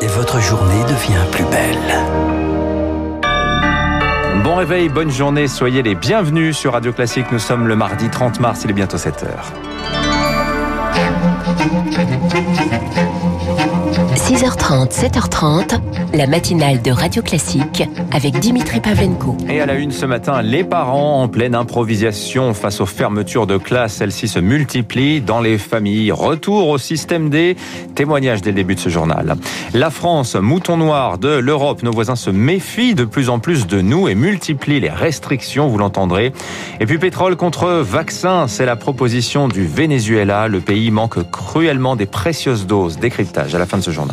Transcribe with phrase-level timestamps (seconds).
[0.00, 1.76] et votre journée devient plus belle.
[4.42, 7.26] Bon réveil, bonne journée, soyez les bienvenus sur Radio Classique.
[7.32, 9.52] Nous sommes le mardi 30 mars, il est bientôt 7 heures.
[14.16, 15.78] 6h30, 7h30,
[16.14, 19.36] la matinale de Radio Classique avec Dimitri Pavlenko.
[19.46, 23.58] Et à la une ce matin, les parents en pleine improvisation face aux fermetures de
[23.58, 23.96] classe.
[23.96, 26.12] Celles-ci se multiplient dans les familles.
[26.12, 27.56] Retour au système D.
[27.94, 29.36] Témoignage dès le début de ce journal.
[29.74, 31.82] La France, mouton noir de l'Europe.
[31.82, 35.78] Nos voisins se méfient de plus en plus de nous et multiplient les restrictions, vous
[35.78, 36.32] l'entendrez.
[36.80, 40.48] Et puis pétrole contre vaccin, c'est la proposition du Venezuela.
[40.48, 42.98] Le pays manque cruellement des précieuses doses.
[42.98, 44.05] Décryptage à la fin de ce journal.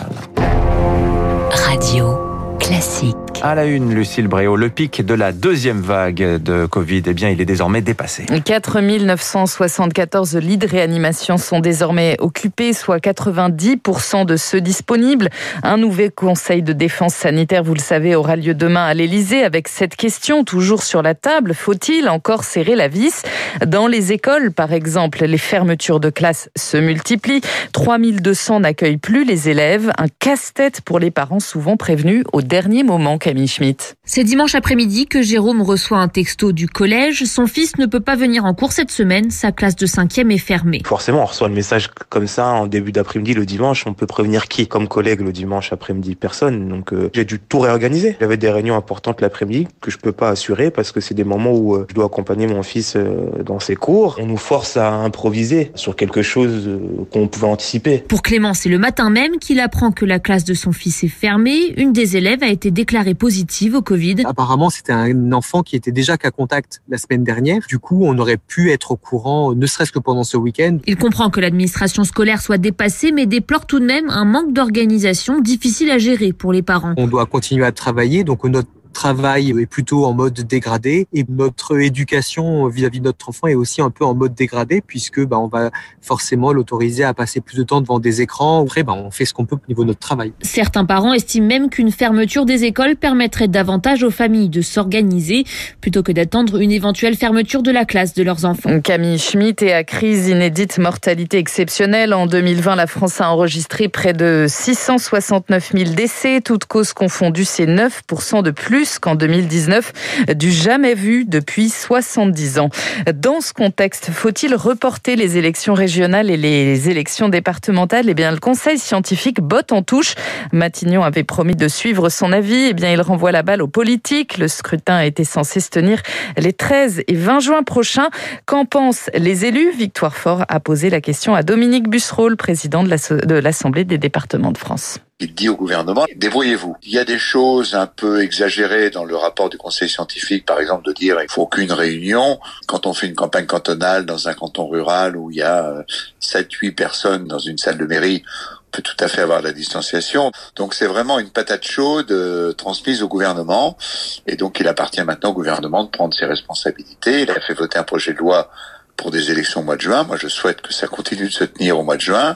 [1.52, 3.23] Radio classique.
[3.42, 7.30] À la une, Lucille Bréau, le pic de la deuxième vague de Covid, eh bien,
[7.30, 8.26] il est désormais dépassé.
[8.26, 15.30] 4 974 lits de réanimation sont désormais occupés, soit 90% de ceux disponibles.
[15.62, 19.67] Un nouvel conseil de défense sanitaire, vous le savez, aura lieu demain à l'Elysée avec
[19.67, 21.54] cette question toujours sur la table.
[21.54, 23.23] Faut-il encore serrer la vis?
[23.66, 27.42] Dans les écoles, par exemple, les fermetures de classes se multiplient.
[27.73, 29.92] 3200 n'accueillent plus les élèves.
[29.98, 33.17] Un casse-tête pour les parents souvent prévenus au dernier moment.
[33.24, 33.96] Camille Schmitt.
[34.06, 37.24] C'est dimanche après-midi que Jérôme reçoit un texto du collège.
[37.24, 39.32] Son fils ne peut pas venir en cours cette semaine.
[39.32, 40.82] Sa classe de cinquième est fermée.
[40.86, 43.88] Forcément, on reçoit le message comme ça en début d'après-midi le dimanche.
[43.88, 46.16] On peut prévenir qui comme collègue le dimanche après-midi?
[46.16, 46.68] Personne.
[46.68, 48.18] Donc euh, j'ai dû tout réorganiser.
[48.20, 51.54] J'avais des réunions importantes l'après-midi que je peux pas assurer parce que c'est des moments
[51.54, 54.18] où euh, je dois accompagner mon fils euh, dans ses cours.
[54.20, 58.00] On nous force à improviser sur quelque chose euh, qu'on pouvait anticiper.
[58.00, 61.08] Pour Clément, c'est le matin même qu'il apprend que la classe de son fils est
[61.08, 61.74] fermée.
[61.78, 64.23] Une des élèves a été déclarée positive au Covid.
[64.25, 67.61] Apparemment, c'était un enfant qui était déjà qu'à contact la semaine dernière.
[67.67, 70.78] Du coup, on aurait pu être au courant, ne serait-ce que pendant ce week-end.
[70.88, 75.39] Il comprend que l'administration scolaire soit dépassée, mais déplore tout de même un manque d'organisation
[75.39, 76.94] difficile à gérer pour les parents.
[76.97, 81.80] On doit continuer à travailler, donc notre travail est plutôt en mode dégradé et notre
[81.80, 85.48] éducation vis-à-vis de notre enfant est aussi un peu en mode dégradé puisque bah, on
[85.48, 85.71] va
[86.02, 88.64] forcément l'autoriser à passer plus de temps devant des écrans.
[88.64, 90.32] Après, bah, on fait ce qu'on peut au niveau de notre travail.
[90.42, 95.43] Certains parents estiment même qu'une fermeture des écoles permettrait davantage aux familles de s'organiser
[95.82, 98.80] plutôt que d'attendre une éventuelle fermeture de la classe de leurs enfants.
[98.82, 102.14] Camille Schmitt et à crise inédite, mortalité exceptionnelle.
[102.14, 107.65] En 2020, la France a enregistré près de 669 000 décès, toutes causes confondues, c'est
[107.65, 109.94] 9% de plus qu'en 2019,
[110.36, 112.70] du jamais vu depuis 70 ans.
[113.14, 118.10] Dans ce contexte, faut-il reporter les élections régionales et les élections départementales?
[118.10, 120.16] Eh bien, le Conseil scientifique botte en touche.
[120.52, 122.67] Matignon avait promis de suivre son avis.
[122.70, 124.38] Eh bien, il renvoie la balle aux politiques.
[124.38, 126.02] Le scrutin a été censé se tenir
[126.38, 128.10] les 13 et 20 juin prochains.
[128.45, 129.71] Qu'en pensent les élus?
[129.77, 134.57] Victoire Fort a posé la question à Dominique Bussereau, président de l'Assemblée des départements de
[134.57, 135.00] France.
[135.19, 136.75] Il dit au gouvernement, débrouillez-vous.
[136.84, 140.60] Il y a des choses un peu exagérées dans le rapport du conseil scientifique, par
[140.60, 144.34] exemple de dire il faut qu'une réunion, quand on fait une campagne cantonale dans un
[144.34, 145.86] canton rural où il y a
[146.19, 148.24] 7-8 personnes dans une salle de mairie,
[148.68, 150.31] on peut tout à fait avoir la distanciation.
[150.56, 153.78] Donc c'est vraiment une patate chaude euh, transmise au gouvernement.
[154.25, 157.22] Et donc il appartient maintenant au gouvernement de prendre ses responsabilités.
[157.22, 158.50] Il a fait voter un projet de loi
[158.98, 160.04] pour des élections au mois de juin.
[160.04, 162.36] Moi je souhaite que ça continue de se tenir au mois de juin.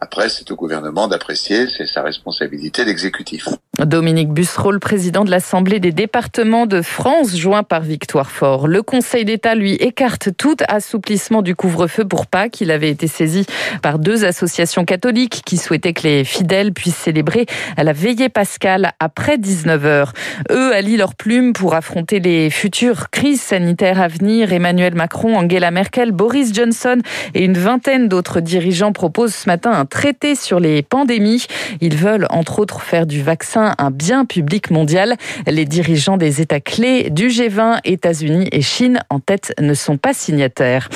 [0.00, 3.48] Après, c'est au gouvernement d'apprécier, c'est sa responsabilité d'exécutif.
[3.84, 8.66] Dominique Bussereau, président de l'Assemblée des départements de France, joint par Victoire Fort.
[8.66, 12.60] Le Conseil d'État, lui, écarte tout assouplissement du couvre-feu pour Pâques.
[12.60, 13.46] Il avait été saisi
[13.80, 17.46] par deux associations catholiques qui souhaitaient que les fidèles puissent célébrer
[17.76, 20.08] la veillée pascale après 19h.
[20.50, 24.52] Eux allient leurs plumes pour affronter les futures crises sanitaires à venir.
[24.52, 26.98] Emmanuel Macron, Angela Merkel, Boris Johnson
[27.34, 31.46] et une vingtaine d'autres dirigeants proposent ce matin un traité sur les pandémies.
[31.80, 35.16] Ils veulent entre autres faire du vaccin un bien public mondial.
[35.46, 40.12] Les dirigeants des États clés du G20, États-Unis et Chine en tête ne sont pas
[40.12, 40.88] signataires.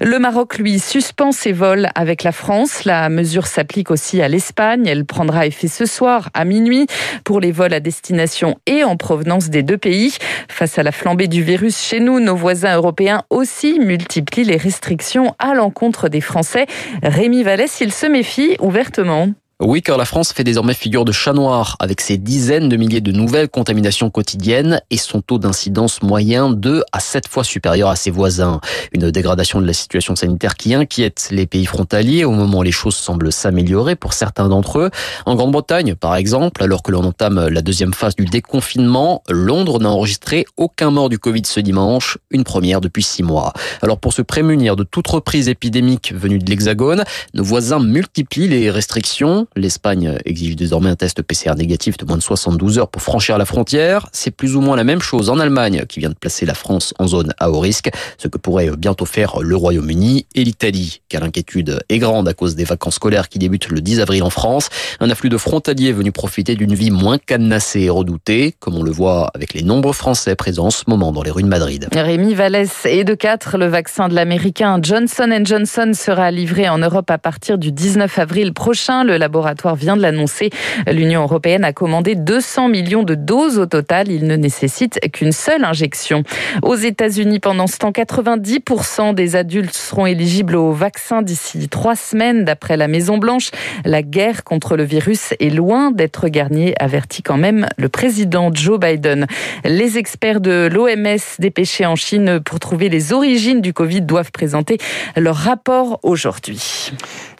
[0.00, 2.84] Le Maroc, lui, suspend ses vols avec la France.
[2.84, 4.86] La mesure s'applique aussi à l'Espagne.
[4.86, 6.86] Elle prendra effet ce soir à minuit
[7.24, 10.16] pour les vols à destination et en provenance des deux pays.
[10.48, 15.34] Face à la flambée du virus chez nous, nos voisins européens aussi multiplient les restrictions
[15.38, 16.66] à l'encontre des Français.
[17.02, 19.28] Rémi Vallès, il se méfie ouvertement.
[19.62, 23.02] Oui, car la France fait désormais figure de chat noir, avec ses dizaines de milliers
[23.02, 27.96] de nouvelles contaminations quotidiennes et son taux d'incidence moyen 2 à 7 fois supérieur à
[27.96, 28.62] ses voisins.
[28.92, 32.72] Une dégradation de la situation sanitaire qui inquiète les pays frontaliers au moment où les
[32.72, 34.90] choses semblent s'améliorer pour certains d'entre eux.
[35.26, 39.90] En Grande-Bretagne, par exemple, alors que l'on entame la deuxième phase du déconfinement, Londres n'a
[39.90, 43.52] enregistré aucun mort du Covid ce dimanche, une première depuis six mois.
[43.82, 47.04] Alors pour se prémunir de toute reprise épidémique venue de l'Hexagone,
[47.34, 52.22] nos voisins multiplient les restrictions L'Espagne exige désormais un test PCR négatif de moins de
[52.22, 54.08] 72 heures pour franchir la frontière.
[54.12, 56.94] C'est plus ou moins la même chose en Allemagne, qui vient de placer la France
[56.98, 61.22] en zone à haut risque, ce que pourrait bientôt faire le Royaume-Uni et l'Italie, car
[61.22, 64.68] l'inquiétude est grande à cause des vacances scolaires qui débutent le 10 avril en France.
[65.00, 68.92] Un afflux de frontaliers venus profiter d'une vie moins cadenassée et redoutée, comme on le
[68.92, 71.88] voit avec les nombreux Français présents en ce moment dans les rues de Madrid.
[71.92, 77.10] Rémi Vallès et de 4, le vaccin de l'américain Johnson Johnson sera livré en Europe
[77.10, 79.02] à partir du 19 avril prochain.
[79.02, 79.39] Le laboratoire
[79.74, 80.50] vient de l'annoncer.
[80.86, 84.10] L'Union européenne a commandé 200 millions de doses au total.
[84.10, 86.22] Il ne nécessite qu'une seule injection.
[86.62, 92.44] Aux États-Unis, pendant ce temps, 90% des adultes seront éligibles au vaccin d'ici trois semaines,
[92.44, 93.50] d'après la Maison-Blanche.
[93.84, 98.78] La guerre contre le virus est loin d'être gagnée, avertit quand même le président Joe
[98.78, 99.26] Biden.
[99.64, 104.78] Les experts de l'OMS dépêchés en Chine pour trouver les origines du Covid doivent présenter
[105.16, 106.92] leur rapport aujourd'hui.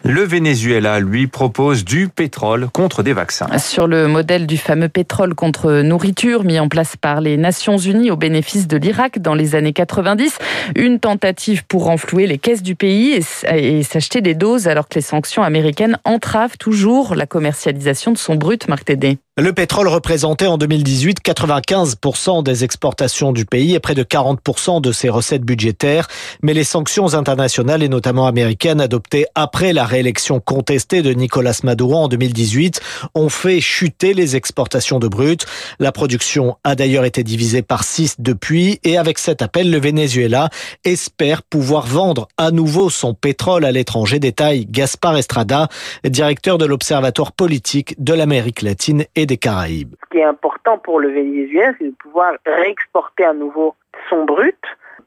[0.03, 3.47] Le Venezuela, lui, propose du pétrole contre des vaccins.
[3.59, 8.09] Sur le modèle du fameux pétrole contre nourriture mis en place par les Nations Unies
[8.09, 10.37] au bénéfice de l'Irak dans les années 90,
[10.75, 15.01] une tentative pour renflouer les caisses du pays et s'acheter des doses alors que les
[15.01, 19.19] sanctions américaines entravent toujours la commercialisation de son brut, Marc Tédé.
[19.37, 24.91] Le pétrole représentait en 2018 95% des exportations du pays et près de 40% de
[24.91, 26.09] ses recettes budgétaires.
[26.43, 31.95] Mais les sanctions internationales et notamment américaines adoptées après la réélection contestée de Nicolas Maduro
[31.95, 32.81] en 2018
[33.15, 35.45] ont fait chuter les exportations de brut.
[35.79, 40.49] La production a d'ailleurs été divisée par 6 depuis et avec cet appel, le Venezuela
[40.83, 44.19] espère pouvoir vendre à nouveau son pétrole à l'étranger.
[44.19, 45.69] Détail Gaspar Estrada,
[46.03, 49.95] directeur de l'Observatoire politique de l'Amérique latine des Caraïbes.
[50.03, 53.75] Ce qui est important pour le Venezuela, c'est de pouvoir réexporter à nouveau
[54.09, 54.57] son brut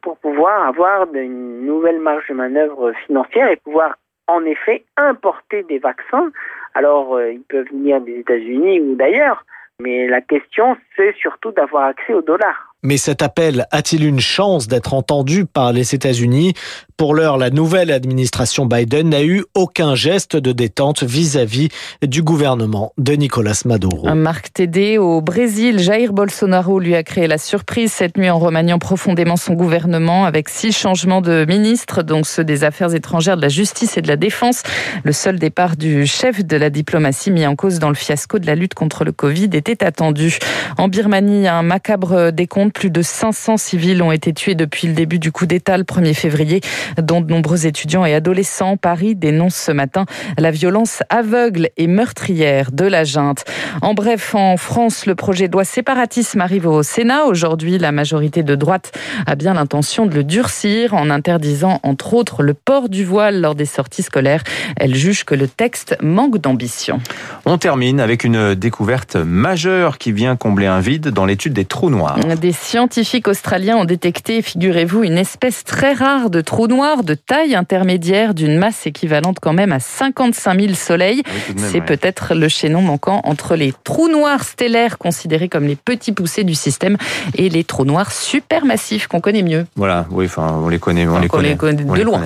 [0.03, 3.97] pour pouvoir avoir une nouvelle marge de manœuvre financière et pouvoir
[4.27, 6.31] en effet importer des vaccins.
[6.75, 9.45] Alors, euh, ils peuvent venir des États-Unis ou d'ailleurs,
[9.81, 12.75] mais la question, c'est surtout d'avoir accès au dollar.
[12.83, 16.53] Mais cet appel a-t-il une chance d'être entendu par les États-Unis
[16.97, 21.69] Pour l'heure, la nouvelle administration Biden n'a eu aucun geste de détente vis-à-vis
[22.07, 24.07] du gouvernement de Nicolas Maduro.
[24.07, 28.39] Un Marc Tédé au Brésil, Jair Bolsonaro lui a créé la surprise cette nuit en
[28.39, 33.43] remaniant profondément son gouvernement avec six changements de ministres, donc ceux des Affaires étrangères, de
[33.43, 34.63] la Justice et de la Défense.
[35.03, 38.47] Le seul départ du chef de la diplomatie mis en cause dans le fiasco de
[38.47, 40.39] la lutte contre le Covid était attendu.
[40.79, 45.19] En Birmanie, un macabre décompte plus de 500 civils ont été tués depuis le début
[45.19, 46.61] du coup d'État le 1er février,
[47.01, 48.77] dont de nombreux étudiants et adolescents.
[48.77, 50.07] Paris dénonce ce matin
[50.39, 53.45] la violence aveugle et meurtrière de la junte.
[53.83, 57.25] En bref, en France, le projet de loi séparatisme arrive au Sénat.
[57.25, 58.93] Aujourd'hui, la majorité de droite
[59.27, 63.55] a bien l'intention de le durcir en interdisant, entre autres, le port du voile lors
[63.55, 64.43] des sorties scolaires.
[64.77, 67.01] Elle juge que le texte manque d'ambition.
[67.45, 71.91] On termine avec une découverte majeure qui vient combler un vide dans l'étude des trous
[71.91, 72.19] noirs.
[72.41, 77.55] Des scientifiques australiens ont détecté, figurez-vous, une espèce très rare de trou noir de taille
[77.55, 81.23] intermédiaire d'une masse équivalente quand même à 55 000 soleils.
[81.27, 86.13] Ah C'est peut-être le chaînon manquant entre les trous noirs stellaires considérés comme les petits
[86.13, 86.97] poussés du système
[87.35, 89.67] et les trous noirs supermassifs qu'on connaît mieux.
[89.77, 92.23] Voilà, oui, enfin, on les connaît, on, les connaît, de loin.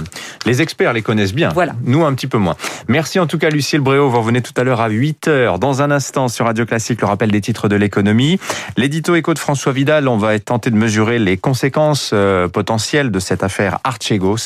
[0.46, 1.48] Les experts les connaissent bien.
[1.50, 1.72] Voilà.
[1.84, 2.54] Nous, un petit peu moins.
[2.86, 4.08] Merci en tout cas, Lucille Bréau.
[4.08, 7.06] Vous revenez tout à l'heure à 8 h Dans un instant, sur Radio Classique, le
[7.08, 8.38] rappel des titres de l'économie.
[8.76, 13.10] L'édito écho de François Vidal, on va va tenter de mesurer les conséquences euh, potentielles
[13.10, 14.37] de cette affaire Archegos.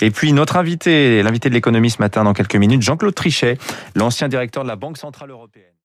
[0.00, 3.58] Et puis notre invité, l'invité de l'économie ce matin dans quelques minutes, Jean-Claude Trichet,
[3.94, 5.72] l'ancien directeur de la Banque Centrale Européenne.